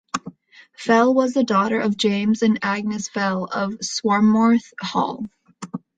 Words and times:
Fell 0.75 1.13
was 1.13 1.33
the 1.35 1.43
daughter 1.43 1.79
of 1.79 1.95
James 1.95 2.41
and 2.41 2.57
Agnes 2.63 3.07
Fell 3.07 3.43
of 3.45 3.73
Swarthmoor 3.83 4.57
Hall. 4.81 5.27